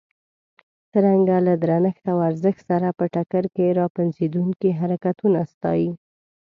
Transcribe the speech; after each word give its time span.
څرنګه 0.91 1.35
له 1.47 1.53
درنښت 1.63 2.03
او 2.11 2.17
ارزښت 2.29 2.61
سره 2.69 2.87
په 2.99 3.05
ټکر 3.13 3.43
کې 3.55 3.67
را 3.79 3.85
پنځېدونکي 3.97 4.69
حرکتونه 4.79 5.39
ستایي. 5.53 5.89